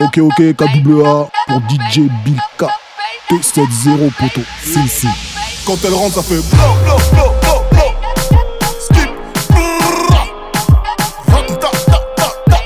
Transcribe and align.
Ok, 0.00 0.18
ok, 0.18 0.54
KWA 0.56 1.28
pour 1.46 1.60
DJ 1.68 2.08
Bilka. 2.24 2.68
T70 3.28 4.10
poto, 4.18 4.40
si, 4.62 4.88
si. 4.88 5.06
Quand 5.66 5.76
elle 5.84 5.92
rentre, 5.92 6.14
ça 6.14 6.22
fait 6.22 6.36
blow, 6.36 6.72
blow, 6.84 6.96
blow, 7.12 7.32
blow, 7.42 7.60
blow. 7.70 7.92
Skip. 8.80 9.10
Brrra. 9.50 10.24
Ram, 11.28 11.46
ta, 11.60 11.68
ta, 11.86 11.98
ta, 12.16 12.60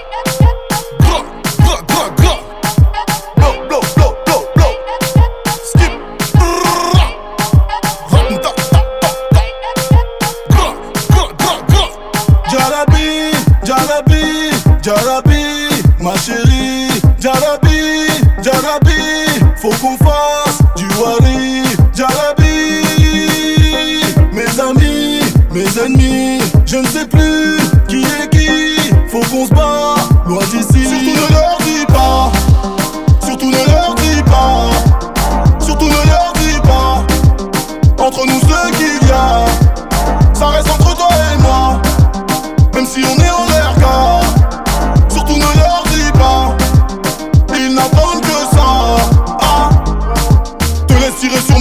Jarabi, 21.95 22.83
mes 24.33 24.61
amis, 24.61 25.21
mes 25.53 25.79
ennemis, 25.79 26.41
je 26.67 26.79
ne 26.79 26.87
sais 26.87 27.07
plus 27.07 27.64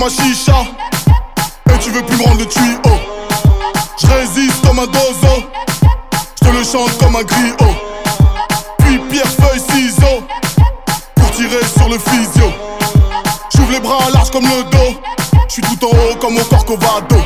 chicha. 0.10 0.66
Et 1.74 1.80
tu 1.80 1.92
veux 1.92 2.04
plus 2.04 2.18
me 2.18 2.24
rendre 2.24 2.40
le 2.40 2.46
tuyau. 2.46 2.98
Je 4.02 4.08
résiste 4.08 4.66
comme 4.66 4.80
un 4.80 4.88
dozo. 4.88 5.44
Je 6.42 6.48
te 6.48 6.54
le 6.54 6.64
chante 6.64 6.98
comme 7.00 7.16
un 7.16 7.24
griot. 7.24 7.76
Puis 8.80 9.00
pierre, 9.10 9.28
feuille, 9.28 9.62
ciseaux. 9.72 10.24
Pour 11.16 11.32
tirer 11.32 11.66
sur 11.78 11.90
le 11.90 11.98
physio. 11.98 12.52
J'ouvre 13.56 13.72
les 13.72 13.80
bras 13.80 14.10
larges 14.14 14.32
comme 14.32 14.46
le 14.46 14.64
dos. 14.72 15.00
Je 15.48 15.54
suis 15.54 15.62
tout 15.62 15.86
en 15.86 15.90
haut 15.90 16.16
comme 16.20 16.34
mon 16.34 16.44
corcovado. 16.44 17.18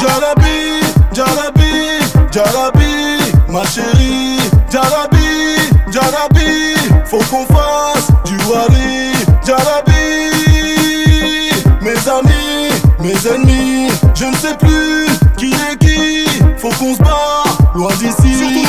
Jalabi, 0.00 0.80
Jalabi, 1.12 2.00
Jalabi, 2.32 3.18
ma 3.48 3.62
chérie, 3.64 4.38
Jalabi, 4.72 5.56
Jalabi, 5.92 6.74
faut 7.04 7.18
qu'on 7.30 7.44
fasse 7.44 8.08
du 8.24 8.36
wari, 8.48 9.12
Jalabi, 9.44 10.29
mes 13.10 13.26
ennemis, 13.28 13.88
je 14.14 14.24
ne 14.24 14.36
sais 14.36 14.56
plus 14.56 15.06
qui 15.36 15.52
est 15.52 15.76
qui, 15.78 16.24
faut 16.58 16.68
qu'on 16.78 16.94
se 16.94 16.98
bat 16.98 17.42
loin 17.74 17.90
d'ici. 17.98 18.59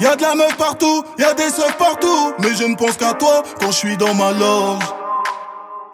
Y'a 0.00 0.16
de 0.16 0.22
la 0.22 0.34
meuf 0.34 0.56
partout, 0.56 1.04
y'a 1.18 1.34
des 1.34 1.50
seufs 1.50 1.76
partout. 1.76 2.32
Mais 2.38 2.54
je 2.54 2.64
ne 2.64 2.74
pense 2.74 2.96
qu'à 2.96 3.12
toi 3.12 3.42
quand 3.60 3.70
je 3.70 3.76
suis 3.76 3.96
dans 3.98 4.14
ma 4.14 4.32
loge. 4.32 4.82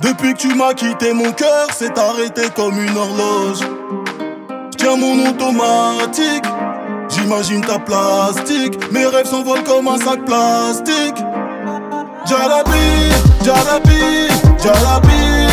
Depuis 0.00 0.34
que 0.34 0.38
tu 0.38 0.54
m'as 0.54 0.74
quitté 0.74 1.12
mon 1.12 1.32
cœur 1.32 1.72
s'est 1.72 1.98
arrêté 1.98 2.42
comme 2.54 2.80
une 2.80 2.96
horloge. 2.96 3.60
Tiens 4.76 4.96
mon 4.96 5.28
automatique. 5.28 6.44
J'imagine 7.08 7.62
ta 7.62 7.78
plastique. 7.78 8.92
Mes 8.92 9.06
rêves 9.06 9.26
s'envolent 9.26 9.64
comme 9.64 9.88
un 9.88 9.98
sac 9.98 10.24
plastique. 10.24 11.16
Jalabi, 12.26 13.10
Jalabi, 13.44 14.28
Jalabi, 14.62 15.46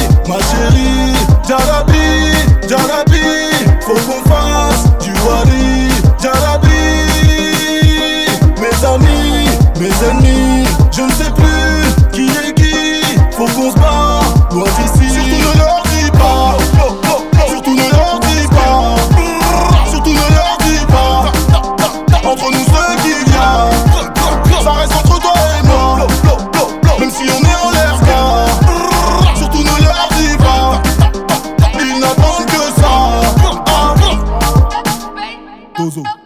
gostoso. 35.84 36.22